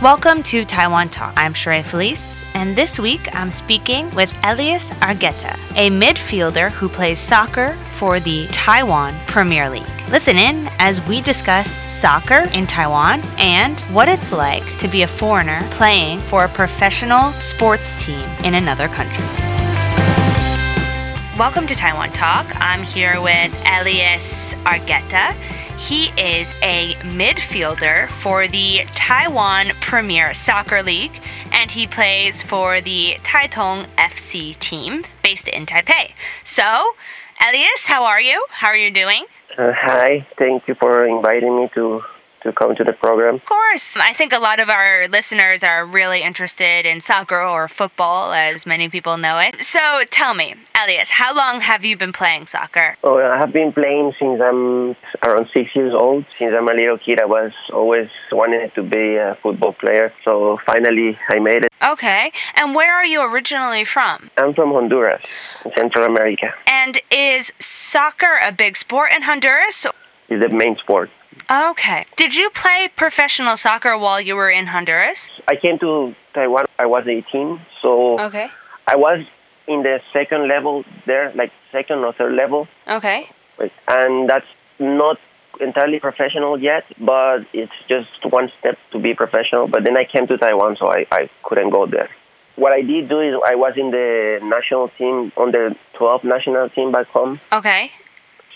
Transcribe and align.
Welcome 0.00 0.44
to 0.44 0.64
Taiwan 0.64 1.08
Talk. 1.08 1.32
I'm 1.36 1.52
Sheree 1.52 1.82
Felice, 1.82 2.44
and 2.54 2.76
this 2.76 3.00
week 3.00 3.34
I'm 3.34 3.50
speaking 3.50 4.08
with 4.14 4.32
Elias 4.44 4.90
Argueta, 5.00 5.54
a 5.74 5.90
midfielder 5.90 6.70
who 6.70 6.88
plays 6.88 7.18
soccer 7.18 7.72
for 7.96 8.20
the 8.20 8.46
Taiwan 8.52 9.16
Premier 9.26 9.68
League. 9.68 9.82
Listen 10.08 10.36
in 10.36 10.68
as 10.78 11.04
we 11.08 11.20
discuss 11.20 11.92
soccer 11.92 12.48
in 12.52 12.64
Taiwan 12.68 13.22
and 13.38 13.80
what 13.90 14.08
it's 14.08 14.30
like 14.30 14.62
to 14.78 14.86
be 14.86 15.02
a 15.02 15.06
foreigner 15.08 15.60
playing 15.72 16.20
for 16.20 16.44
a 16.44 16.48
professional 16.48 17.32
sports 17.32 18.00
team 18.00 18.24
in 18.44 18.54
another 18.54 18.86
country. 18.86 19.24
Welcome 21.36 21.66
to 21.66 21.74
Taiwan 21.74 22.10
Talk. 22.10 22.46
I'm 22.60 22.84
here 22.84 23.20
with 23.20 23.52
Elias 23.66 24.54
Argueta. 24.62 25.34
He 25.78 26.08
is 26.20 26.52
a 26.62 26.94
midfielder 27.16 28.08
for 28.08 28.48
the 28.48 28.82
Taiwan 28.94 29.68
Premier 29.80 30.34
Soccer 30.34 30.82
League, 30.82 31.20
and 31.52 31.70
he 31.70 31.86
plays 31.86 32.42
for 32.42 32.80
the 32.80 33.16
Tatung 33.22 33.86
FC 33.96 34.58
team 34.58 35.04
based 35.22 35.48
in 35.48 35.66
Taipei. 35.66 36.10
So, 36.44 36.94
Elias, 37.40 37.86
how 37.86 38.04
are 38.04 38.20
you? 38.20 38.44
How 38.50 38.68
are 38.68 38.76
you 38.76 38.90
doing? 38.90 39.24
Uh, 39.56 39.72
hi, 39.72 40.26
thank 40.36 40.68
you 40.68 40.74
for 40.74 41.06
inviting 41.06 41.56
me 41.56 41.70
to 41.74 42.02
to 42.48 42.52
come 42.52 42.74
to 42.74 42.84
the 42.84 42.92
program. 42.92 43.36
Of 43.36 43.44
course. 43.44 43.96
I 43.96 44.12
think 44.12 44.32
a 44.32 44.38
lot 44.38 44.58
of 44.60 44.68
our 44.68 45.06
listeners 45.08 45.62
are 45.62 45.84
really 45.84 46.22
interested 46.22 46.86
in 46.86 47.00
soccer 47.00 47.40
or 47.40 47.68
football, 47.68 48.32
as 48.32 48.66
many 48.66 48.88
people 48.88 49.16
know 49.18 49.38
it. 49.38 49.62
So 49.62 50.02
tell 50.10 50.34
me, 50.34 50.54
Elias, 50.74 51.10
how 51.10 51.36
long 51.36 51.60
have 51.60 51.84
you 51.84 51.96
been 51.96 52.12
playing 52.12 52.46
soccer? 52.46 52.96
Oh, 53.04 53.18
I 53.18 53.36
have 53.38 53.52
been 53.52 53.72
playing 53.72 54.14
since 54.18 54.40
I'm 54.40 54.96
around 55.22 55.48
six 55.54 55.74
years 55.76 55.94
old. 55.94 56.24
Since 56.38 56.54
I'm 56.56 56.68
a 56.68 56.74
little 56.74 56.98
kid, 56.98 57.20
I 57.20 57.26
was 57.26 57.52
always 57.72 58.08
wanting 58.32 58.70
to 58.74 58.82
be 58.82 59.16
a 59.16 59.36
football 59.42 59.74
player. 59.74 60.12
So 60.24 60.58
finally, 60.64 61.18
I 61.28 61.38
made 61.38 61.64
it. 61.64 61.72
Okay. 61.86 62.32
And 62.56 62.74
where 62.74 62.94
are 62.94 63.04
you 63.04 63.20
originally 63.22 63.84
from? 63.84 64.30
I'm 64.36 64.54
from 64.54 64.72
Honduras, 64.72 65.22
Central 65.76 66.04
America. 66.04 66.54
And 66.66 67.00
is 67.10 67.52
soccer 67.58 68.38
a 68.42 68.52
big 68.52 68.76
sport 68.76 69.12
in 69.14 69.22
Honduras? 69.22 69.86
It's 70.28 70.42
the 70.42 70.54
main 70.54 70.76
sport. 70.76 71.10
Okay. 71.50 72.04
Did 72.16 72.34
you 72.36 72.50
play 72.50 72.88
professional 72.94 73.56
soccer 73.56 73.96
while 73.96 74.20
you 74.20 74.34
were 74.36 74.50
in 74.50 74.66
Honduras? 74.66 75.30
I 75.48 75.56
came 75.56 75.78
to 75.78 76.14
Taiwan. 76.34 76.66
I 76.78 76.86
was 76.86 77.06
18, 77.06 77.60
so 77.80 78.20
Okay. 78.20 78.48
I 78.86 78.96
was 78.96 79.24
in 79.66 79.82
the 79.82 80.00
second 80.12 80.48
level 80.48 80.84
there, 81.06 81.32
like 81.34 81.50
second 81.72 81.98
or 82.04 82.12
third 82.12 82.34
level, 82.34 82.68
Okay. 82.86 83.28
and 83.88 84.28
that's 84.28 84.46
not 84.78 85.18
entirely 85.60 85.98
professional 86.00 86.58
yet, 86.60 86.84
but 87.00 87.40
it's 87.52 87.72
just 87.88 88.08
one 88.30 88.50
step 88.60 88.78
to 88.92 88.98
be 88.98 89.14
professional. 89.14 89.66
But 89.68 89.84
then 89.84 89.96
I 89.96 90.04
came 90.04 90.26
to 90.28 90.36
Taiwan, 90.38 90.76
so 90.78 90.88
I, 90.88 91.06
I 91.10 91.28
couldn't 91.42 91.70
go 91.70 91.86
there. 91.86 92.08
What 92.56 92.72
I 92.72 92.82
did 92.82 93.08
do 93.08 93.20
is 93.20 93.34
I 93.46 93.54
was 93.56 93.74
in 93.76 93.90
the 93.90 94.38
national 94.42 94.88
team, 94.98 95.32
on 95.36 95.52
the 95.52 95.74
12 95.94 96.24
national 96.24 96.68
team 96.70 96.92
back 96.92 97.06
home. 97.08 97.40
Okay. 97.52 97.90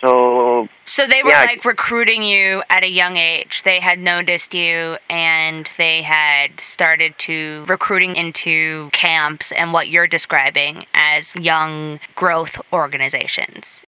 So 0.01 0.69
So 0.93 1.07
they 1.07 1.23
were 1.23 1.31
Yeah. 1.31 1.45
like 1.45 1.65
recruiting 1.65 2.23
you 2.23 2.62
at 2.69 2.83
a 2.85 2.91
young 2.91 3.17
age. 3.17 3.62
They 3.62 3.81
had 3.81 3.98
noticed 3.98 4.53
you 4.53 4.98
and 5.09 5.65
they 5.79 6.03
had 6.03 6.61
started 6.61 7.19
to 7.29 7.65
recruiting 7.67 8.15
into 8.15 8.91
camps 8.93 9.53
and 9.53 9.73
what 9.73 9.89
you're 9.89 10.07
describing 10.07 10.85
as 10.93 11.35
young 11.37 11.98
growth 12.15 12.61
organizations. 12.75 13.87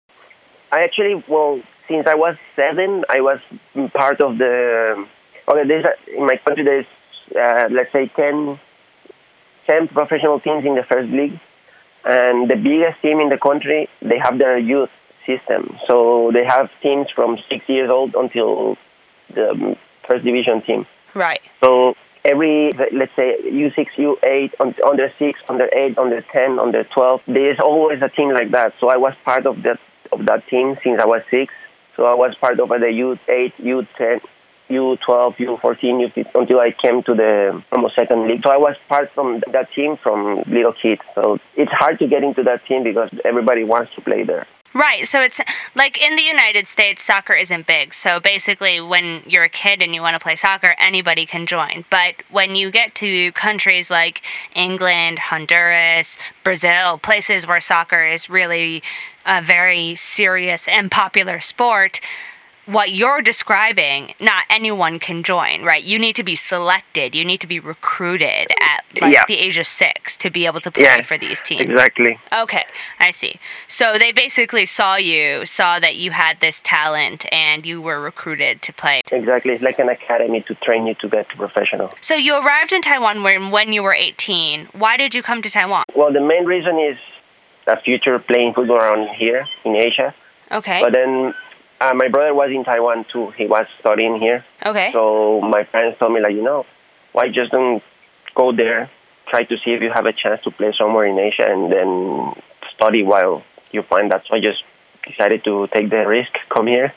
I 0.72 0.82
actually, 0.82 1.22
well, 1.28 1.60
since 1.88 2.06
I 2.06 2.14
was 2.14 2.36
seven, 2.56 3.04
I 3.10 3.20
was 3.20 3.38
part 3.92 4.22
of 4.22 4.38
the. 4.38 5.06
Okay, 5.46 5.68
there's 5.68 5.84
in 6.08 6.24
my 6.24 6.38
country 6.38 6.64
there's 6.64 6.86
uh, 7.38 7.68
let's 7.70 7.92
say 7.92 8.08
10, 8.16 8.58
10 9.66 9.88
professional 9.88 10.40
teams 10.40 10.64
in 10.64 10.74
the 10.74 10.84
first 10.84 11.10
league, 11.10 11.38
and 12.06 12.50
the 12.50 12.56
biggest 12.56 13.02
team 13.02 13.20
in 13.20 13.28
the 13.28 13.36
country 13.36 13.90
they 14.00 14.16
have 14.16 14.38
their 14.38 14.56
youth 14.56 14.88
system. 15.26 15.78
So 15.88 16.30
they 16.32 16.44
have 16.44 16.70
teams 16.82 17.10
from 17.10 17.38
six 17.48 17.68
years 17.68 17.90
old 17.90 18.14
until 18.14 18.76
the 19.32 19.50
um, 19.50 19.76
first 20.06 20.24
division 20.24 20.62
team. 20.62 20.86
Right. 21.14 21.40
So 21.62 21.96
every 22.24 22.72
let's 22.72 23.14
say 23.14 23.36
U6, 23.44 23.86
U8, 23.96 24.54
un- 24.60 24.74
under 24.86 25.12
six, 25.18 25.40
under 25.48 25.68
eight, 25.72 25.98
under 25.98 26.20
ten, 26.22 26.58
under 26.58 26.84
twelve, 26.84 27.22
there's 27.26 27.60
always 27.60 28.02
a 28.02 28.08
team 28.08 28.32
like 28.32 28.50
that. 28.50 28.74
So 28.80 28.88
I 28.88 28.96
was 28.96 29.14
part 29.24 29.46
of 29.46 29.62
that 29.62 29.80
of 30.12 30.26
that 30.26 30.46
team 30.48 30.76
since 30.82 31.00
I 31.00 31.06
was 31.06 31.22
six. 31.30 31.52
So 31.96 32.06
I 32.06 32.14
was 32.14 32.34
part 32.34 32.58
of 32.58 32.68
the 32.68 32.74
U8, 32.74 33.52
U10, 33.60 34.20
U12, 34.70 35.36
U14, 35.36 35.58
U15 35.60 36.34
until 36.34 36.58
I 36.58 36.72
came 36.72 37.02
to 37.04 37.14
the 37.14 37.62
almost 37.70 37.94
second 37.94 38.26
league. 38.26 38.42
So 38.42 38.50
I 38.50 38.56
was 38.56 38.76
part 38.88 39.12
from 39.12 39.42
that 39.52 39.72
team 39.72 39.96
from 39.96 40.42
little 40.46 40.72
kid. 40.72 41.00
So 41.14 41.38
it's 41.54 41.70
hard 41.70 41.98
to 42.00 42.08
get 42.08 42.24
into 42.24 42.42
that 42.44 42.66
team 42.66 42.82
because 42.82 43.10
everybody 43.24 43.62
wants 43.62 43.94
to 43.94 44.00
play 44.00 44.24
there. 44.24 44.46
Right. 44.74 45.06
So 45.06 45.22
it's 45.22 45.40
like 45.76 46.02
in 46.02 46.16
the 46.16 46.22
United 46.22 46.66
States, 46.66 47.00
soccer 47.00 47.34
isn't 47.34 47.64
big. 47.64 47.94
So 47.94 48.18
basically, 48.18 48.80
when 48.80 49.22
you're 49.24 49.44
a 49.44 49.48
kid 49.48 49.80
and 49.80 49.94
you 49.94 50.02
want 50.02 50.14
to 50.14 50.20
play 50.20 50.34
soccer, 50.34 50.74
anybody 50.78 51.26
can 51.26 51.46
join. 51.46 51.84
But 51.90 52.14
when 52.28 52.56
you 52.56 52.72
get 52.72 52.96
to 52.96 53.30
countries 53.32 53.88
like 53.88 54.22
England, 54.52 55.20
Honduras, 55.20 56.18
Brazil, 56.42 56.98
places 56.98 57.46
where 57.46 57.60
soccer 57.60 58.04
is 58.04 58.28
really 58.28 58.82
a 59.24 59.40
very 59.40 59.94
serious 59.94 60.66
and 60.66 60.90
popular 60.90 61.38
sport, 61.38 62.00
what 62.66 62.92
you're 62.92 63.20
describing, 63.22 64.14
not 64.20 64.44
anyone 64.48 64.98
can 64.98 65.22
join, 65.22 65.62
right? 65.64 65.82
You 65.82 65.98
need 65.98 66.16
to 66.16 66.24
be 66.24 66.34
selected. 66.34 67.14
You 67.14 67.24
need 67.24 67.40
to 67.40 67.46
be 67.46 67.60
recruited 67.60 68.46
at 68.60 68.84
like 69.00 69.12
Yeah. 69.14 69.24
the 69.26 69.38
age 69.38 69.58
of 69.58 69.66
six 69.66 70.16
to 70.18 70.30
be 70.30 70.46
able 70.46 70.60
to 70.60 70.70
play 70.70 70.84
Yeah, 70.84 71.02
for 71.02 71.18
these 71.18 71.40
teams. 71.42 71.60
Exactly. 71.62 72.18
Okay, 72.32 72.64
I 72.98 73.10
see. 73.10 73.34
So 73.68 73.98
they 73.98 74.12
basically 74.12 74.64
saw 74.66 74.96
you, 74.96 75.44
saw 75.44 75.78
that 75.78 75.96
you 75.96 76.12
had 76.12 76.40
this 76.40 76.60
talent, 76.60 77.26
and 77.32 77.66
you 77.66 77.82
were 77.82 78.00
recruited 78.00 78.62
to 78.62 78.72
play. 78.72 79.02
Exactly. 79.12 79.52
It's 79.54 79.62
like 79.62 79.78
an 79.78 79.88
academy 79.88 80.42
to 80.48 80.54
train 80.56 80.86
you 80.86 80.94
to 80.94 81.08
get 81.08 81.28
professional. 81.28 81.90
So 82.00 82.14
you 82.14 82.34
arrived 82.36 82.72
in 82.72 82.82
Taiwan 82.82 83.22
when, 83.22 83.50
when 83.50 83.72
you 83.72 83.82
were 83.82 83.94
18. 83.94 84.68
Why 84.72 84.96
did 84.96 85.14
you 85.14 85.22
come 85.22 85.42
to 85.42 85.50
Taiwan? 85.50 85.84
Well, 85.94 86.12
the 86.12 86.20
main 86.20 86.44
reason 86.46 86.78
is 86.78 86.96
a 87.66 87.80
future 87.80 88.18
playing 88.18 88.54
football 88.54 88.76
around 88.76 89.08
here 89.16 89.46
in 89.64 89.76
Asia. 89.76 90.14
Okay. 90.52 90.80
But 90.82 90.92
then 90.92 91.34
uh, 91.80 91.94
my 91.94 92.08
brother 92.08 92.34
was 92.34 92.50
in 92.50 92.64
Taiwan 92.64 93.04
too. 93.12 93.30
He 93.30 93.46
was 93.46 93.66
studying 93.80 94.18
here. 94.18 94.44
Okay. 94.64 94.90
So 94.92 95.40
my 95.40 95.64
friends 95.64 95.96
told 95.98 96.12
me, 96.12 96.20
like, 96.20 96.34
you 96.34 96.42
know, 96.42 96.66
why 97.12 97.28
just 97.28 97.52
don't 97.52 97.82
go 98.34 98.52
there, 98.52 98.90
try 99.28 99.44
to 99.44 99.56
see 99.58 99.72
if 99.72 99.82
you 99.82 99.90
have 99.90 100.06
a 100.06 100.12
chance 100.12 100.42
to 100.42 100.50
play 100.50 100.72
somewhere 100.76 101.06
in 101.06 101.18
Asia 101.18 101.46
and 101.48 101.72
then 101.72 102.34
study 102.74 103.02
while 103.02 103.42
you 103.72 103.82
find 103.82 104.10
that. 104.12 104.24
So 104.26 104.36
I 104.36 104.40
just 104.40 104.62
decided 105.06 105.44
to 105.44 105.68
take 105.68 105.90
the 105.90 106.06
risk, 106.06 106.32
come 106.48 106.66
here. 106.66 106.92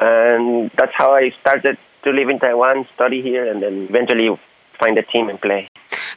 And 0.00 0.70
that's 0.76 0.92
how 0.94 1.14
I 1.14 1.30
started 1.40 1.76
to 2.04 2.10
live 2.10 2.28
in 2.28 2.38
Taiwan, 2.38 2.86
study 2.94 3.22
here, 3.22 3.50
and 3.50 3.62
then 3.62 3.86
eventually 3.90 4.38
find 4.78 4.96
a 4.98 5.02
team 5.02 5.28
and 5.28 5.40
play. 5.40 5.68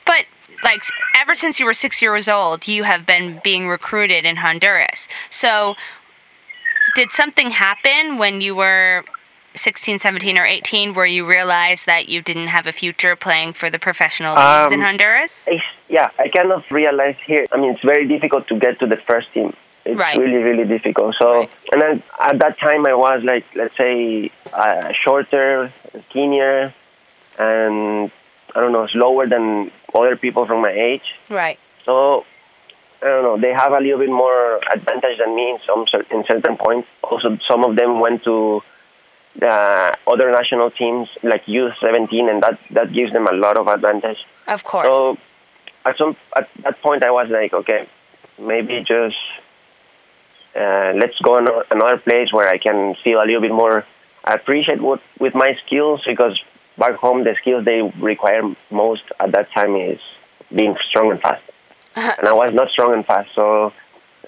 But 0.06 0.26
like 0.64 0.84
ever 1.18 1.36
since 1.36 1.60
you 1.60 1.66
were 1.66 1.74
six 1.74 2.02
years 2.02 2.30
old, 2.30 2.68
you 2.68 2.84
have 2.84 3.06
been 3.06 3.42
being 3.44 3.68
recruited 3.68 4.26
in 4.26 4.38
Honduras. 4.38 5.08
So 5.30 5.76
did 6.96 7.12
something 7.12 7.52
happen 7.52 8.18
when 8.18 8.42
you 8.42 8.56
were 8.56 9.04
16, 9.56 10.00
17, 10.00 10.38
or 10.38 10.46
18 10.46 10.94
where 10.94 11.06
you 11.06 11.26
realized 11.28 11.86
that 11.86 12.08
you 12.08 12.22
didn't 12.22 12.48
have 12.48 12.68
a 12.68 12.72
future 12.72 13.16
playing 13.16 13.54
for 13.54 13.70
the 13.70 13.80
professional 13.80 14.36
leagues 14.36 14.72
in 14.72 14.80
Um, 14.80 14.86
Honduras? 14.86 15.30
It's, 15.48 15.64
yeah, 15.90 16.10
I 16.20 16.30
kind 16.30 16.52
of 16.52 16.64
realized 16.72 17.20
here. 17.26 17.46
I 17.52 17.58
mean, 17.58 17.72
it's 17.74 17.84
very 17.84 18.08
difficult 18.08 18.48
to 18.48 18.56
get 18.58 18.80
to 18.80 18.88
the 18.88 18.98
first 18.98 19.34
team. 19.34 19.54
It's 19.84 20.00
Right. 20.00 20.18
really, 20.18 20.38
really 20.38 20.66
difficult. 20.66 21.16
So, 21.20 21.40
Right. 21.40 21.50
and 21.74 21.82
then 21.82 22.04
at 22.20 22.40
that 22.40 22.60
time, 22.60 22.86
I 22.86 22.94
was 22.94 23.24
like, 23.24 23.44
let's 23.56 23.76
say, 23.76 24.32
uh, 24.54 24.94
shorter, 25.04 25.72
skinnier, 26.10 26.74
and 27.40 28.12
I 28.56 28.60
don't 28.60 28.72
know, 28.74 28.86
slower 28.88 29.26
than 29.28 29.72
other 29.94 30.16
people 30.16 30.46
from 30.46 30.62
my 30.62 30.72
age. 30.72 31.16
Right. 31.30 31.58
So, 31.86 32.26
I 33.02 33.06
don't 33.08 33.24
know. 33.24 33.38
They 33.40 33.54
have 33.54 33.72
a 33.72 33.80
little 33.80 34.00
bit 34.00 34.10
more 34.10 34.60
advantage 34.72 35.18
than 35.18 35.36
me 35.36 35.52
in 35.52 35.60
some 35.66 35.86
in 36.12 36.24
certain 36.28 36.58
points. 36.58 36.88
Also, 37.04 37.38
some 37.48 37.64
of 37.64 37.76
them 37.76 38.00
went 38.00 38.24
to 38.26 38.62
the 39.40 39.96
other 40.08 40.32
national 40.32 40.72
teams 40.72 41.08
like 41.24 41.46
U17, 41.46 42.30
and 42.30 42.44
that 42.44 42.60
that 42.72 42.94
gives 42.94 43.12
them 43.12 43.28
a 43.28 43.34
lot 43.34 43.58
of 43.58 43.68
advantage. 43.68 44.18
Of 44.48 44.64
course. 44.64 44.86
So 44.86 45.18
at 45.86 45.98
some 45.98 46.16
at 46.38 46.50
that 46.64 46.82
point, 46.82 47.04
I 47.04 47.12
was 47.12 47.30
like, 47.30 47.54
okay, 47.54 47.88
maybe 48.40 48.84
just 48.88 49.18
uh, 50.56 50.94
let's 50.96 51.18
go 51.24 51.38
ano- 51.38 51.64
another 51.72 51.98
place 51.98 52.32
where 52.32 52.48
I 52.48 52.58
can 52.58 52.96
feel 53.04 53.20
a 53.22 53.26
little 53.26 53.42
bit 53.42 53.52
more 53.52 53.86
appreciate 54.24 54.82
what 54.82 55.02
with 55.20 55.34
my 55.34 55.58
skills 55.66 56.02
because 56.06 56.40
back 56.78 56.96
home 56.96 57.24
the 57.24 57.36
skills 57.42 57.66
they 57.66 57.82
require 58.00 58.44
most 58.70 59.04
at 59.20 59.32
that 59.32 59.52
time 59.52 59.76
is 59.76 60.00
being 60.54 60.76
strong 60.90 61.12
and 61.12 61.22
fast, 61.22 61.42
and 62.18 62.28
I 62.28 62.34
was 62.34 62.52
not 62.54 62.70
strong 62.70 62.94
and 62.94 63.06
fast, 63.06 63.30
so 63.36 63.74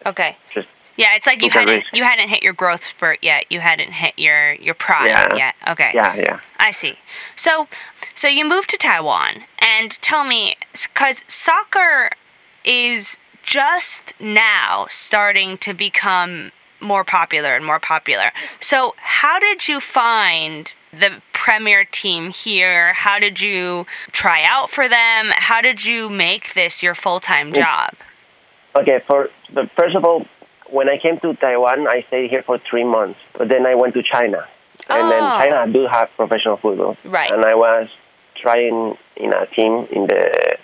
okay. 0.05 0.37
just 0.53 0.67
Yeah, 0.97 1.15
it's 1.15 1.25
like 1.27 1.41
you 1.41 1.49
hadn't 1.49 1.73
risk. 1.75 1.95
you 1.95 2.03
hadn't 2.03 2.29
hit 2.29 2.43
your 2.43 2.53
growth 2.53 2.83
spurt 2.83 3.19
yet. 3.21 3.45
You 3.49 3.59
hadn't 3.59 3.91
hit 3.93 4.13
your 4.17 4.53
your 4.53 4.73
prime 4.75 5.07
Yeah. 5.07 5.35
yet. 5.35 5.55
Okay. 5.67 5.91
Yeah, 5.93 6.15
yeah. 6.15 6.39
I 6.59 6.71
see. 6.71 6.95
So, 7.35 7.67
so 8.15 8.27
you 8.27 8.47
moved 8.47 8.69
to 8.71 8.77
Taiwan, 8.77 9.43
and 9.59 9.91
tell 10.01 10.23
me, 10.23 10.55
because 10.71 11.23
soccer 11.27 12.11
is 12.63 13.17
just 13.41 14.13
now 14.19 14.85
starting 14.89 15.57
to 15.59 15.73
become 15.73 16.51
more 16.79 17.03
popular 17.03 17.55
and 17.55 17.65
more 17.65 17.79
popular. 17.79 18.31
So, 18.59 18.93
how 18.97 19.39
did 19.39 19.67
you 19.67 19.79
find 19.79 20.73
the 20.93 21.21
premier 21.33 21.83
team 21.85 22.29
here? 22.29 22.93
How 22.93 23.19
did 23.19 23.41
you 23.41 23.85
try 24.11 24.43
out 24.43 24.69
for 24.69 24.87
them? 24.87 25.31
How 25.33 25.61
did 25.61 25.85
you 25.85 26.09
make 26.09 26.53
this 26.53 26.83
your 26.83 26.95
full 26.95 27.19
time 27.19 27.51
job? 27.51 27.93
Okay, 28.75 29.01
for 29.05 29.29
the, 29.53 29.69
first 29.77 29.95
of 29.95 30.05
all, 30.05 30.25
when 30.69 30.89
I 30.89 30.97
came 30.97 31.19
to 31.19 31.33
Taiwan, 31.35 31.87
I 31.87 32.03
stayed 32.07 32.29
here 32.29 32.43
for 32.43 32.57
three 32.57 32.83
months. 32.83 33.19
But 33.37 33.49
then 33.49 33.65
I 33.65 33.75
went 33.75 33.93
to 33.95 34.03
China, 34.03 34.47
and 34.89 35.11
then 35.11 35.23
Oh. 35.23 35.37
China 35.39 35.71
do 35.71 35.87
have 35.87 36.09
professional 36.15 36.57
football. 36.57 36.97
Right. 37.03 37.31
And 37.31 37.45
I 37.45 37.55
was 37.55 37.89
trying 38.35 38.97
in 39.15 39.33
a 39.33 39.45
team 39.47 39.87
in 39.91 40.07
the. 40.07 40.57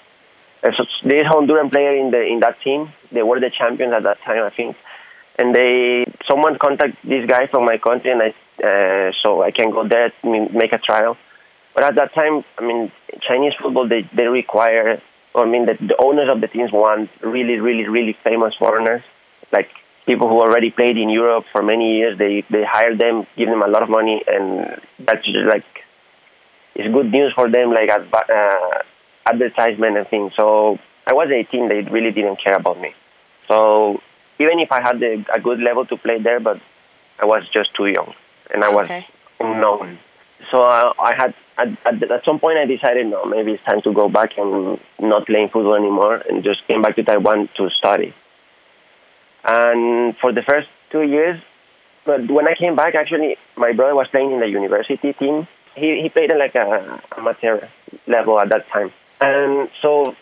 so 0.63 0.83
This 1.03 1.23
Honduran 1.23 1.71
player 1.71 1.95
in 1.95 2.11
the 2.11 2.21
in 2.25 2.39
that 2.39 2.59
team, 2.61 2.91
they 3.11 3.23
were 3.23 3.39
the 3.39 3.51
champions 3.51 3.93
at 3.93 4.03
that 4.03 4.21
time, 4.21 4.43
I 4.43 4.49
think. 4.49 4.75
And 5.37 5.55
they 5.55 6.05
someone 6.27 6.57
contacted 6.57 6.97
this 7.03 7.25
guy 7.29 7.47
from 7.47 7.65
my 7.65 7.77
country, 7.77 8.11
and 8.11 8.21
I 8.21 8.33
uh, 8.63 9.11
so 9.23 9.41
I 9.41 9.51
can 9.51 9.71
go 9.71 9.87
there, 9.87 10.11
I 10.23 10.27
make 10.27 10.73
a 10.73 10.77
trial. 10.77 11.17
But 11.73 11.83
at 11.83 11.95
that 11.95 12.13
time, 12.13 12.43
I 12.57 12.65
mean, 12.65 12.91
Chinese 13.21 13.53
football 13.61 13.87
they 13.87 14.01
they 14.13 14.27
require, 14.27 15.01
or 15.33 15.45
I 15.45 15.49
mean, 15.49 15.65
the, 15.65 15.75
the 15.75 15.97
owners 16.03 16.29
of 16.29 16.41
the 16.41 16.47
teams 16.47 16.71
want 16.71 17.09
really, 17.21 17.59
really, 17.59 17.87
really 17.87 18.17
famous 18.23 18.55
foreigners, 18.55 19.01
like 19.51 19.69
people 20.05 20.27
who 20.27 20.39
already 20.39 20.71
played 20.71 20.97
in 20.97 21.09
Europe 21.09 21.45
for 21.51 21.61
many 21.61 21.97
years. 21.97 22.17
They 22.17 22.43
they 22.49 22.63
hire 22.63 22.95
them, 22.95 23.27
give 23.37 23.49
them 23.49 23.61
a 23.61 23.67
lot 23.67 23.83
of 23.83 23.89
money, 23.89 24.23
and 24.27 24.81
that's 24.99 25.25
just 25.25 25.47
like 25.47 25.65
it's 26.75 26.91
good 26.93 27.11
news 27.11 27.33
for 27.33 27.49
them, 27.49 27.71
like 27.71 27.89
uh, 27.89 28.81
advertisement 29.25 29.97
and 29.97 30.07
things. 30.07 30.33
So 30.35 30.79
I 31.07 31.13
was 31.13 31.29
18; 31.29 31.69
they 31.69 31.81
really 31.81 32.11
didn't 32.11 32.37
care 32.43 32.55
about 32.55 32.79
me. 32.79 32.93
So 33.47 34.01
even 34.39 34.59
if 34.59 34.71
I 34.71 34.81
had 34.81 35.01
a 35.03 35.39
good 35.39 35.59
level 35.59 35.85
to 35.85 35.97
play 35.97 36.19
there, 36.19 36.39
but 36.39 36.59
I 37.19 37.25
was 37.25 37.43
just 37.53 37.73
too 37.75 37.87
young, 37.87 38.13
and 38.49 38.63
I 38.63 38.69
was 38.69 38.85
Okay. 38.85 39.05
unknown. 39.39 39.99
So 40.51 40.63
I, 40.63 40.91
I 40.99 41.13
had 41.15 41.33
at, 41.57 41.67
at, 41.85 42.11
at 42.11 42.23
some 42.25 42.39
point 42.39 42.57
I 42.57 42.65
decided 42.65 43.07
no, 43.07 43.25
maybe 43.25 43.51
it's 43.53 43.63
time 43.63 43.81
to 43.81 43.93
go 43.93 44.07
back 44.09 44.37
and 44.37 44.79
not 44.99 45.25
playing 45.25 45.49
football 45.49 45.75
anymore, 45.75 46.15
and 46.15 46.43
just 46.43 46.65
came 46.67 46.81
back 46.81 46.95
to 46.95 47.03
Taiwan 47.03 47.49
to 47.57 47.69
study. 47.69 48.13
And 49.43 50.17
for 50.17 50.31
the 50.31 50.41
first 50.41 50.67
two 50.89 51.03
years, 51.03 51.39
but 52.05 52.29
when 52.29 52.47
I 52.47 52.55
came 52.55 52.75
back, 52.75 52.95
actually, 52.95 53.37
my 53.55 53.71
brother 53.73 53.95
was 53.95 54.07
playing 54.07 54.31
in 54.31 54.39
the 54.39 54.47
university 54.49 55.13
team. 55.13 55.47
He 55.75 56.01
he 56.01 56.09
played 56.09 56.31
at 56.31 56.37
like 56.37 56.55
a 56.55 57.01
amateur 57.17 57.67
level 58.07 58.39
at 58.39 58.49
that 58.49 58.67
time, 58.69 58.91
and 59.21 59.69
so 59.81 60.15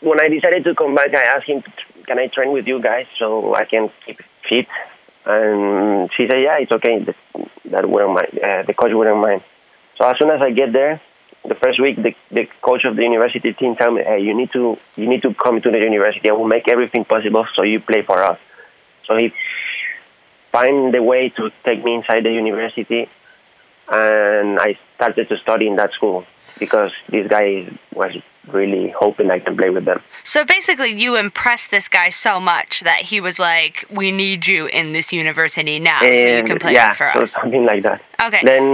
when 0.00 0.20
I 0.20 0.28
decided 0.28 0.64
to 0.64 0.74
come 0.74 0.94
back, 0.94 1.14
I 1.14 1.24
asked 1.24 1.46
him, 1.46 1.62
"Can 2.06 2.18
I 2.18 2.26
train 2.28 2.52
with 2.52 2.66
you 2.66 2.80
guys 2.80 3.06
so 3.18 3.54
I 3.54 3.64
can 3.64 3.90
keep 4.06 4.20
fit?" 4.48 4.66
And 5.24 6.10
she 6.16 6.26
said, 6.28 6.40
"Yeah, 6.42 6.58
it's 6.58 6.72
okay. 6.72 7.04
That, 7.66 7.88
wouldn't 7.88 8.14
mind. 8.14 8.38
Uh, 8.42 8.62
the 8.62 8.74
coach 8.74 8.92
wouldn't 8.92 9.18
mind." 9.18 9.42
So 9.96 10.04
as 10.04 10.18
soon 10.18 10.30
as 10.30 10.40
I 10.42 10.50
get 10.50 10.72
there, 10.72 11.00
the 11.44 11.54
first 11.54 11.80
week, 11.80 11.96
the, 11.96 12.14
the 12.30 12.48
coach 12.60 12.84
of 12.84 12.96
the 12.96 13.02
university 13.02 13.52
team 13.52 13.76
tell 13.76 13.92
me, 13.92 14.02
"Hey, 14.02 14.20
you 14.20 14.34
need 14.34 14.52
to 14.52 14.78
you 14.96 15.08
need 15.08 15.22
to 15.22 15.34
come 15.34 15.60
to 15.60 15.70
the 15.70 15.78
university. 15.78 16.28
I 16.28 16.32
will 16.32 16.48
make 16.48 16.68
everything 16.68 17.04
possible 17.04 17.46
so 17.54 17.62
you 17.62 17.80
play 17.80 18.02
for 18.02 18.22
us." 18.22 18.38
So 19.06 19.16
he 19.16 19.32
find 20.50 20.92
the 20.92 21.02
way 21.02 21.30
to 21.30 21.50
take 21.64 21.82
me 21.84 21.94
inside 21.94 22.24
the 22.24 22.32
university, 22.32 23.08
and 23.88 24.58
I 24.58 24.76
started 24.96 25.28
to 25.28 25.36
study 25.38 25.66
in 25.66 25.76
that 25.76 25.92
school 25.92 26.26
because 26.64 26.92
this 27.14 27.26
guy 27.36 27.48
was 28.00 28.12
really 28.56 28.84
hoping 29.02 29.26
I 29.30 29.38
can 29.46 29.54
play 29.60 29.70
with 29.76 29.84
them. 29.90 30.00
So 30.34 30.38
basically, 30.56 30.92
you 31.04 31.10
impressed 31.26 31.68
this 31.76 31.86
guy 31.98 32.08
so 32.10 32.32
much 32.52 32.72
that 32.88 33.00
he 33.10 33.18
was 33.28 33.36
like, 33.50 33.74
"We 34.00 34.06
need 34.22 34.40
you 34.52 34.62
in 34.78 34.86
this 34.96 35.08
university 35.22 35.76
now, 35.92 36.00
so 36.00 36.28
you 36.38 36.44
can 36.50 36.58
play 36.64 36.74
yeah, 36.80 36.92
for 37.00 37.08
so 37.14 37.20
us." 37.22 37.32
something 37.40 37.64
like 37.72 37.82
that. 37.88 37.98
Okay. 38.26 38.42
Then 38.52 38.66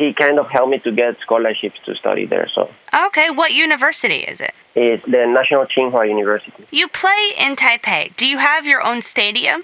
he 0.00 0.06
kind 0.24 0.36
of 0.42 0.46
helped 0.56 0.70
me 0.74 0.78
to 0.86 0.90
get 1.02 1.12
scholarships 1.24 1.78
to 1.86 1.90
study 2.02 2.24
there. 2.34 2.48
So 2.56 2.62
Okay. 3.08 3.28
What 3.40 3.50
university 3.66 4.20
is 4.32 4.38
it? 4.48 4.54
it's 4.74 5.04
the 5.14 5.22
National 5.38 5.64
Tsinghua 5.72 6.02
University. 6.16 6.60
You 6.80 6.86
play 7.04 7.22
in 7.44 7.50
Taipei. 7.62 8.02
Do 8.20 8.24
you 8.32 8.38
have 8.50 8.62
your 8.72 8.82
own 8.88 8.98
stadium? 9.14 9.58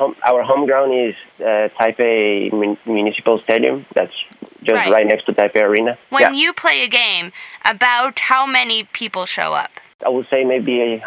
Home, 0.00 0.14
our 0.30 0.42
home 0.50 0.64
ground 0.70 0.90
is 1.06 1.14
uh, 1.50 1.68
Taipei 1.78 2.50
Mun- 2.60 2.78
Municipal 2.98 3.36
Stadium. 3.46 3.76
That's 3.96 4.16
just 4.62 4.74
Right. 4.76 4.92
right, 4.92 5.06
next 5.06 5.24
to 5.26 5.32
Taipei 5.32 5.62
Arena. 5.62 5.98
When 6.10 6.22
yeah, 6.22 6.32
you 6.32 6.52
play 6.52 6.82
a 6.84 6.88
game, 6.88 7.32
about 7.64 8.18
how 8.18 8.46
many 8.46 8.84
people 8.84 9.26
show 9.26 9.52
up? 9.54 9.70
I 10.04 10.08
would 10.08 10.26
say 10.30 10.44
maybe 10.44 10.80
a, 10.80 11.04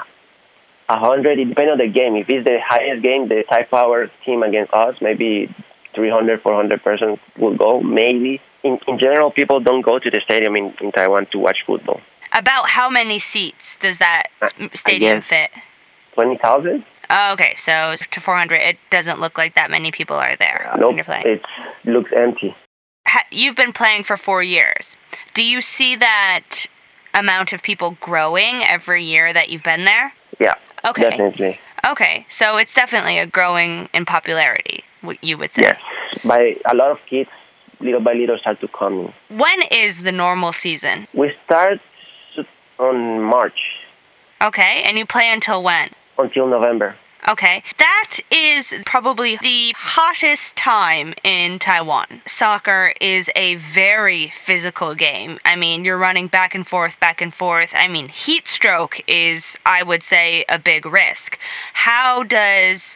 a 0.90 0.98
hundred. 1.00 1.40
It 1.40 1.46
depends 1.46 1.72
on 1.72 1.78
the 1.78 1.88
game. 1.88 2.16
If 2.16 2.30
it's 2.30 2.46
the 2.46 2.60
highest 2.66 3.02
game, 3.04 3.28
the 3.28 3.44
Taipei 3.50 3.70
Power 3.70 4.10
team 4.26 4.44
against 4.44 4.74
us, 4.74 4.96
maybe 5.02 5.54
300, 5.94 6.42
400 6.42 6.84
persons 6.84 7.20
will 7.38 7.56
go. 7.56 7.82
Maybe. 7.82 8.42
In, 8.64 8.80
in 8.88 8.98
general, 9.00 9.32
people 9.32 9.60
don't 9.60 9.82
go 9.82 10.00
to 10.00 10.10
the 10.10 10.22
stadium 10.24 10.56
in, 10.56 10.74
in 10.82 10.92
Taiwan 10.92 11.28
to 11.28 11.38
watch 11.40 11.58
football. 11.66 12.02
About 12.34 12.70
how 12.70 12.90
many 12.90 13.20
seats 13.20 13.76
does 13.78 14.00
that 14.00 14.24
Uh, 14.42 14.48
stadium 14.74 15.22
fit? 15.22 15.52
Twenty 16.14 16.38
thousand? 16.38 16.84
Oh, 17.10 17.34
okay, 17.34 17.54
so 17.56 17.94
to 18.12 18.20
400, 18.20 18.56
it 18.56 18.78
doesn't 18.90 19.20
look 19.20 19.38
like 19.38 19.54
that 19.56 19.70
many 19.70 19.92
people 19.92 20.16
are 20.16 20.36
there 20.38 20.72
when 20.78 20.96
you're 20.96 21.04
playing. 21.06 21.24
It 21.28 21.42
looks 21.86 22.12
empty. 22.16 22.56
Ha- 23.16 23.28
you've 23.32 23.56
been 23.56 23.74
playing 23.74 24.04
for 24.04 24.18
four 24.18 24.42
years. 24.44 24.96
Do 25.34 25.44
you 25.44 25.62
see 25.62 25.96
that 25.96 26.68
amount 27.14 27.54
of 27.54 27.62
people 27.64 27.98
growing 28.02 28.56
every 28.64 29.04
year 29.04 29.32
that 29.34 29.50
you've 29.50 29.64
been 29.64 29.86
there? 29.86 30.14
Yeah, 30.40 30.56
Okay. 30.86 31.04
definitely. 31.10 31.60
Okay. 31.88 32.26
So 32.30 32.58
it's 32.58 32.74
definitely 32.74 33.18
a 33.20 33.26
growing 33.26 33.90
in 33.94 34.06
popularity, 34.06 34.84
what 35.02 35.24
you 35.24 35.38
would 35.38 35.52
say. 35.54 35.64
Yes. 35.64 35.80
By 36.24 36.42
a 36.66 36.76
lot 36.76 36.92
of 36.92 37.00
kids, 37.10 37.30
little 37.80 38.02
by 38.02 38.14
little, 38.14 38.38
start 38.38 38.60
to 38.62 38.68
come 38.68 38.94
in. 39.30 39.38
When 39.44 39.60
is 39.72 40.02
the 40.02 40.12
normal 40.12 40.52
season? 40.52 41.08
We 41.14 41.32
start 41.46 41.80
on 42.78 43.22
March 43.24 43.60
Okay. 44.42 44.84
And 44.86 44.98
you 44.98 45.06
play 45.06 45.30
until 45.32 45.64
when? 45.64 45.90
until 46.18 46.48
November. 46.48 46.96
Okay. 47.28 47.64
That 47.80 48.20
is 48.30 48.74
probably 48.86 49.38
the 49.38 49.74
hottest 49.76 50.56
time 50.56 51.16
in 51.24 51.58
Taiwan. 51.58 52.22
Soccer 52.28 52.94
is 53.02 53.32
a 53.36 53.56
very 53.56 54.28
physical 54.28 54.94
game. 54.94 55.40
I 55.44 55.56
mean, 55.56 55.84
you're 55.84 55.98
running 55.98 56.28
back 56.28 56.54
and 56.54 56.68
forth, 56.68 57.00
back 57.00 57.22
and 57.22 57.34
forth. 57.34 57.74
I 57.76 57.88
mean, 57.88 58.10
heat 58.10 58.48
stroke 58.48 59.02
is, 59.08 59.58
I 59.66 59.82
would 59.82 60.04
say, 60.04 60.46
a 60.48 60.60
big 60.60 60.86
risk. 60.86 61.40
How 61.74 62.22
does 62.22 62.96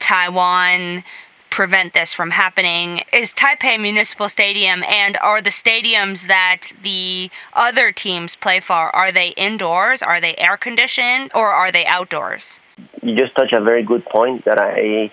Taiwan 0.00 1.04
prevent 1.50 1.94
this 1.94 2.12
from 2.12 2.30
happening? 2.30 3.02
Is 3.12 3.32
Taipei 3.32 3.80
Municipal 3.80 4.28
Stadium 4.28 4.82
and 4.84 5.16
are 5.18 5.40
the 5.40 5.50
stadiums 5.50 6.26
that 6.26 6.72
the 6.82 7.30
other 7.52 7.92
teams 7.92 8.34
play 8.34 8.58
for, 8.58 8.94
are 8.94 9.12
they 9.12 9.28
indoors? 9.30 10.02
Are 10.02 10.20
they 10.20 10.34
air 10.36 10.56
conditioned? 10.56 11.30
Or 11.32 11.48
are 11.48 11.70
they 11.70 11.86
outdoors? 11.86 12.60
You 13.02 13.16
just 13.16 13.34
touch 13.34 13.52
a 13.52 13.60
very 13.60 13.82
good 13.82 14.04
point 14.04 14.44
that 14.44 14.60
I, 14.60 15.10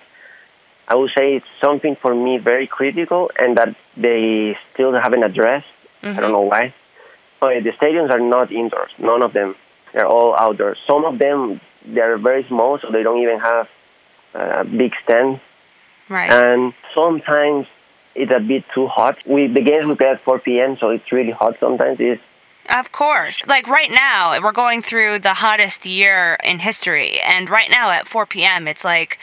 I 0.88 0.94
would 0.94 1.10
say 1.16 1.36
it's 1.36 1.46
something 1.60 1.96
for 1.96 2.14
me 2.14 2.38
very 2.38 2.66
critical, 2.66 3.30
and 3.38 3.56
that 3.56 3.74
they 3.96 4.56
still 4.72 4.92
haven't 4.92 5.22
addressed. 5.22 5.66
I 6.02 6.06
don't 6.06 6.16
mm-hmm. 6.16 6.32
know 6.32 6.40
why. 6.42 6.74
Okay, 7.42 7.60
the 7.60 7.72
stadiums 7.72 8.10
are 8.10 8.20
not 8.20 8.52
indoors. 8.52 8.90
None 8.98 9.22
of 9.22 9.32
them. 9.32 9.56
They're 9.92 10.06
all 10.06 10.34
outdoors. 10.38 10.78
Some 10.86 11.04
of 11.04 11.18
them 11.18 11.60
they're 11.86 12.18
very 12.18 12.44
small, 12.44 12.78
so 12.78 12.90
they 12.90 13.02
don't 13.02 13.22
even 13.22 13.38
have 13.40 13.68
a 14.34 14.64
big 14.64 14.92
stand. 15.04 15.40
Right. 16.08 16.30
and 16.30 16.72
sometimes 16.94 17.66
it's 18.14 18.32
a 18.32 18.38
bit 18.38 18.64
too 18.72 18.86
hot. 18.86 19.26
We 19.26 19.48
the 19.48 19.60
games 19.60 19.86
we 19.86 19.94
play 19.96 20.08
at 20.08 20.20
4 20.22 20.38
p.m., 20.38 20.76
so 20.78 20.90
it's 20.90 21.10
really 21.10 21.32
hot 21.32 21.58
sometimes. 21.58 21.98
It's 22.00 22.22
Of 22.68 22.92
course. 22.92 23.44
Like 23.46 23.68
right 23.68 23.90
now, 23.90 24.40
we're 24.42 24.52
going 24.52 24.82
through 24.82 25.20
the 25.20 25.34
hottest 25.34 25.86
year 25.86 26.36
in 26.44 26.58
history. 26.58 27.20
And 27.20 27.48
right 27.48 27.70
now 27.70 27.90
at 27.90 28.06
4 28.08 28.26
p.m., 28.26 28.66
it's 28.68 28.84
like 28.84 29.18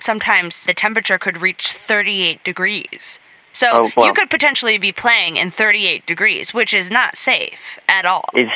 sometimes 0.00 0.64
the 0.66 0.74
temperature 0.74 1.18
could 1.18 1.40
reach 1.42 1.68
38 1.68 2.42
degrees. 2.44 3.18
So 3.52 3.70
Oh, 3.72 3.90
wow. 3.96 4.06
you 4.06 4.12
could 4.12 4.30
potentially 4.30 4.78
be 4.78 4.92
playing 4.92 5.36
in 5.36 5.50
38 5.50 6.06
degrees, 6.06 6.52
which 6.54 6.72
is 6.74 6.90
not 6.90 7.16
safe 7.16 7.78
at 7.88 8.04
all. 8.04 8.24
it's 8.34 8.50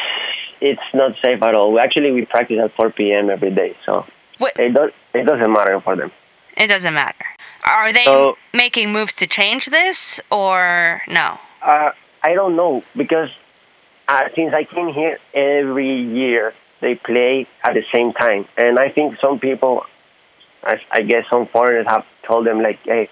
it's 0.61 0.81
not 0.95 1.13
safe 1.25 1.43
at 1.43 1.57
all. 1.57 1.79
Actually 1.81 2.13
we 2.13 2.25
practice 2.25 2.59
at 2.63 2.73
4 2.77 2.91
p.m. 2.91 3.31
every 3.31 3.51
day, 3.51 3.77
so 3.85 4.07
What- 4.39 4.57
it 4.59 4.73
does 4.75 4.91
it 5.15 5.25
doesn't 5.27 5.53
matter 5.53 5.81
for 5.81 5.97
them. 5.97 6.13
It 6.57 6.67
doesn't 6.69 6.95
matter. 6.95 7.25
Are 7.65 7.93
they 7.93 8.05
So- 8.05 8.37
making 8.53 8.93
moves 8.93 9.15
to 9.17 9.27
change 9.27 9.67
this 9.67 10.21
or 10.31 11.03
no? 11.09 11.39
Uh, 11.63 11.91
I 12.23 12.35
don't 12.35 12.55
know 12.55 12.85
because 12.97 13.31
uh, 14.09 14.29
since 14.35 14.53
I 14.53 14.65
came 14.65 14.89
here 14.89 15.19
every 15.35 16.03
year 16.03 16.55
they 16.81 16.95
play 16.97 17.47
at 17.63 17.75
the 17.75 17.85
same 17.93 18.13
time, 18.13 18.47
and 18.57 18.79
I 18.79 18.89
think 18.89 19.19
some 19.21 19.39
people 19.39 19.87
I, 20.65 20.81
I 20.91 21.03
guess 21.03 21.25
some 21.31 21.47
foreigners 21.47 21.87
have 21.89 22.07
told 22.23 22.47
them 22.47 22.61
like, 22.61 22.81
hey, 22.85 23.09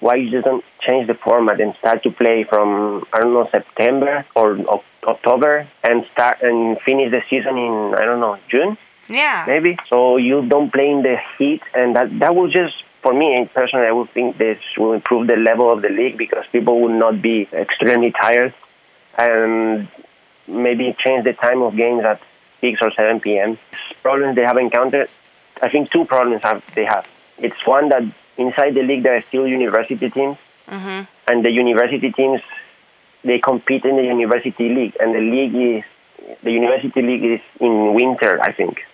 why 0.00 0.16
you 0.16 0.30
just 0.30 0.44
don't 0.44 0.64
change 0.80 1.06
the 1.06 1.14
format 1.14 1.60
and 1.60 1.74
start 1.76 2.02
to 2.02 2.10
play 2.10 2.44
from 2.44 3.04
I 3.12 3.20
don't 3.20 3.32
know 3.32 3.48
September 3.50 4.24
or 4.34 4.58
October 5.04 5.66
and 5.82 6.06
start 6.12 6.42
and 6.42 6.80
finish 6.80 7.10
the 7.10 7.22
season 7.30 7.56
in 7.56 7.94
I 7.96 8.04
don't 8.04 8.20
know 8.20 8.38
June 8.48 8.76
Yeah. 9.08 9.44
maybe. 9.46 9.76
So 9.88 10.16
you 10.16 10.46
don't 10.46 10.72
play 10.72 10.90
in 10.90 11.02
the 11.02 11.16
heat, 11.38 11.62
and 11.74 11.96
that 11.96 12.18
that 12.20 12.34
will 12.34 12.48
just 12.48 12.74
for 13.02 13.12
me 13.12 13.48
personally, 13.52 13.86
I 13.86 13.92
would 13.92 14.10
think 14.10 14.38
this 14.38 14.58
will 14.78 14.94
improve 14.94 15.26
the 15.26 15.36
level 15.36 15.70
of 15.70 15.82
the 15.82 15.90
league 15.90 16.16
because 16.16 16.44
people 16.50 16.80
will 16.80 16.98
not 16.98 17.20
be 17.20 17.48
extremely 17.52 18.12
tired, 18.12 18.54
and 19.18 19.88
maybe 20.46 20.94
change 20.98 21.24
the 21.24 21.32
time 21.32 21.62
of 21.62 21.76
games 21.76 22.04
at 22.04 22.20
six 22.60 22.80
or 22.82 22.90
seven 22.92 23.20
p.m. 23.20 23.58
Problems 24.02 24.36
they 24.36 24.42
have 24.42 24.56
encountered, 24.56 25.08
I 25.62 25.68
think 25.68 25.90
two 25.90 26.04
problems 26.04 26.42
have 26.42 26.62
they 26.74 26.84
have. 26.84 27.06
It's 27.38 27.66
one 27.66 27.88
that 27.88 28.02
inside 28.36 28.74
the 28.74 28.82
league 28.82 29.02
there 29.02 29.16
are 29.16 29.22
still 29.22 29.46
university 29.46 30.10
teams, 30.10 30.36
hmm 30.68 31.02
and 31.26 31.44
the 31.44 31.50
university 31.50 32.12
teams 32.12 32.42
they 33.24 33.38
compete 33.38 33.84
in 33.84 33.96
the 33.96 34.04
university 34.04 34.68
league, 34.68 34.96
and 35.00 35.14
the 35.14 35.20
league 35.20 35.54
is 35.54 35.84
the 36.42 36.50
university 36.50 37.02
league 37.02 37.24
is 37.24 37.40
in 37.60 37.94
winter, 37.94 38.40
I 38.42 38.52
think. 38.52 38.84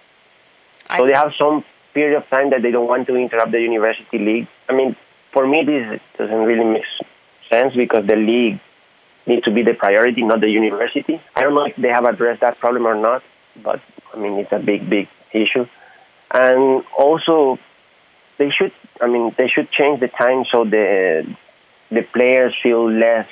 I 0.89 0.99
So 0.99 1.07
they 1.07 1.15
have 1.15 1.35
some 1.37 1.65
period 1.95 2.17
of 2.17 2.29
time 2.29 2.51
that 2.51 2.63
they 2.63 2.71
don't 2.71 2.89
want 2.89 3.07
to 3.09 3.17
interrupt 3.17 3.51
the 3.53 3.61
university 3.61 4.19
league. 4.19 4.47
I 4.69 4.75
mean, 4.75 4.97
for 5.33 5.47
me, 5.47 5.65
this 5.65 6.01
doesn't 6.19 6.45
really 6.45 6.65
make 6.65 6.85
sense 7.49 7.75
because 7.75 8.07
the 8.07 8.17
league 8.17 8.61
needs 9.27 9.45
to 9.45 9.51
be 9.51 9.63
the 9.63 9.75
priority, 9.75 10.23
not 10.23 10.41
the 10.41 10.51
university. 10.51 11.21
I 11.37 11.41
don't 11.43 11.55
know 11.55 11.65
if 11.67 11.77
they 11.77 11.89
have 11.89 12.05
addressed 12.05 12.41
that 12.41 12.59
problem 12.59 12.87
or 12.87 12.95
not, 12.95 13.23
but 13.63 13.81
I 14.15 14.19
mean, 14.19 14.35
it's 14.39 14.53
a 14.53 14.59
big, 14.59 14.89
big 14.89 15.09
issue. 15.33 15.67
And 16.33 16.85
also, 16.97 17.59
they 18.39 18.51
should. 18.51 18.73
I 19.01 19.07
mean, 19.07 19.35
they 19.37 19.49
should 19.49 19.71
change 19.71 20.01
the 20.01 20.09
time 20.09 20.45
so 20.51 20.65
the 20.65 21.27
the 21.91 22.03
players 22.03 22.55
feel 22.63 22.91
less 22.91 23.29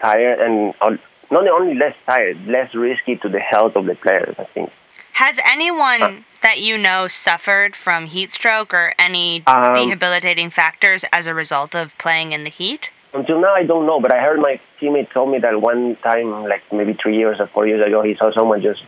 tired 0.00 0.40
and 0.40 0.74
uh, 0.80 0.96
not 1.30 1.46
only 1.48 1.74
less 1.74 1.94
tired, 2.06 2.46
less 2.46 2.74
risky 2.74 3.16
to 3.16 3.28
the 3.28 3.40
health 3.40 3.76
of 3.76 3.84
the 3.86 3.94
players. 3.94 4.34
I 4.38 4.44
think. 4.44 4.70
Has 5.14 5.40
anyone 5.44 6.02
Uh, 6.02 6.12
that 6.42 6.60
you 6.60 6.78
know 6.78 7.08
suffered 7.08 7.74
from 7.74 8.06
heat 8.06 8.30
stroke 8.30 8.72
or 8.72 8.94
any 8.98 9.42
Um, 9.46 9.74
debilitating 9.90 10.48
factors 10.50 11.04
as 11.12 11.26
a 11.26 11.34
result 11.34 11.74
of 11.74 11.96
playing 11.98 12.32
in 12.32 12.44
the 12.44 12.50
heat? 12.50 12.90
Until 13.14 13.40
now, 13.40 13.54
I 13.54 13.64
don't 13.64 13.86
know, 13.86 14.00
but 14.00 14.12
I 14.12 14.20
heard 14.20 14.38
my 14.38 14.60
teammate 14.80 15.10
told 15.12 15.30
me 15.30 15.38
that 15.38 15.60
one 15.60 15.96
time, 15.96 16.44
like 16.44 16.62
maybe 16.72 16.92
three 16.92 17.16
years 17.16 17.38
or 17.40 17.46
four 17.46 17.66
years 17.66 17.84
ago, 17.86 18.02
he 18.02 18.14
saw 18.16 18.32
someone 18.32 18.60
just 18.60 18.82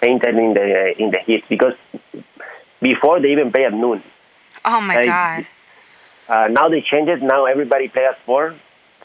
fainted 0.00 0.34
in 0.36 0.54
the 0.54 0.94
in 0.98 1.10
the 1.10 1.18
heat 1.20 1.44
because 1.48 1.74
before 2.80 3.20
they 3.20 3.30
even 3.30 3.52
play 3.52 3.64
at 3.64 3.72
noon. 3.72 4.02
Oh 4.64 4.80
my 4.80 5.04
god. 5.06 5.46
Uh, 6.28 6.48
now 6.48 6.68
they 6.68 6.80
changed 6.80 7.10
it. 7.10 7.22
Now 7.22 7.46
everybody 7.46 7.88
play 7.88 8.04
at 8.04 8.18
four, 8.24 8.54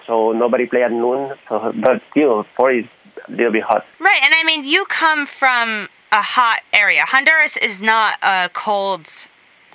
so 0.06 0.32
nobody 0.32 0.66
play 0.66 0.84
at 0.84 0.92
noon. 0.92 1.34
So, 1.48 1.74
but 1.76 2.02
still, 2.12 2.44
four 2.56 2.72
is 2.72 2.86
a 3.28 3.32
little 3.32 3.52
bit 3.52 3.64
hot. 3.64 3.86
Right, 4.00 4.22
and 4.24 4.34
I 4.34 4.44
mean, 4.44 4.66
you 4.66 4.86
come 4.86 5.26
from 5.26 5.90
a 6.12 6.22
hot 6.22 6.62
area. 6.74 7.06
Honduras 7.06 7.58
is 7.58 7.80
not 7.80 8.18
a 8.24 8.50
cold 8.54 9.10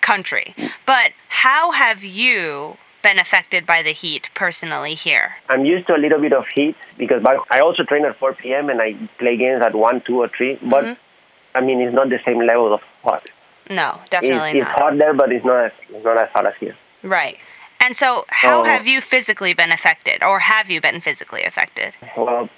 country, 0.00 0.54
but 0.86 1.12
how 1.28 1.72
have 1.72 2.02
you 2.02 2.76
been 3.02 3.18
affected 3.18 3.66
by 3.66 3.82
the 3.82 3.92
heat 3.92 4.30
personally 4.34 4.94
here? 4.94 5.36
I'm 5.48 5.64
used 5.64 5.86
to 5.88 5.94
a 5.94 6.00
little 6.04 6.20
bit 6.20 6.32
of 6.32 6.46
heat 6.54 6.76
because 6.96 7.24
I 7.50 7.58
also 7.60 7.82
train 7.84 8.04
at 8.04 8.16
4 8.16 8.34
p.m. 8.34 8.70
and 8.70 8.80
I 8.80 8.94
play 9.18 9.36
games 9.36 9.62
at 9.62 9.74
one, 9.74 10.00
two, 10.00 10.20
or 10.22 10.28
three. 10.28 10.58
But 10.62 10.84
Mhm. 10.84 10.96
I 11.54 11.60
mean, 11.60 11.80
it's 11.80 11.94
not 11.94 12.08
the 12.08 12.20
same 12.24 12.40
level 12.40 12.72
of 12.72 12.80
hot. 13.04 13.28
No, 13.68 14.00
definitely 14.10 14.58
it's 14.60 14.68
not. 14.68 14.70
It's 14.72 14.80
hot 14.80 14.98
there, 14.98 15.14
but 15.14 15.32
it's 15.32 15.44
not 15.44 15.66
as, 15.66 15.72
it's 15.90 16.04
not 16.04 16.16
as 16.18 16.28
hot 16.30 16.46
as 16.46 16.54
here. 16.60 16.76
Right. 17.02 17.36
And 17.80 17.96
so, 17.96 18.24
how 18.30 18.60
Oh. 18.60 18.64
have 18.64 18.86
you 18.86 19.00
physically 19.00 19.52
been 19.54 19.72
affected, 19.72 20.22
or 20.22 20.38
have 20.40 20.70
you 20.70 20.80
been 20.80 21.00
physically 21.00 21.42
affected? 21.42 21.96
Well, 22.16 22.48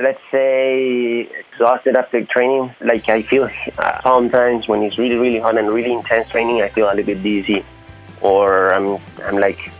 let's 0.00 0.20
say 0.30 1.28
exhausted 1.52 1.96
after 1.96 2.24
training. 2.24 2.74
Like 2.80 3.08
I 3.08 3.22
feel 3.22 3.44
uh, 3.78 4.02
sometimes 4.02 4.68
when 4.68 4.82
it's 4.82 4.98
really, 4.98 5.16
really 5.16 5.38
hot 5.38 5.56
and 5.56 5.68
really 5.70 5.92
intense 5.92 6.28
training, 6.28 6.60
I 6.62 6.68
feel 6.68 6.86
a 6.86 6.92
little 6.94 7.04
bit 7.14 7.22
dizzy, 7.22 7.64
or 8.20 8.72
I'm 8.74 8.98
I'm 9.24 9.38
like 9.38 9.70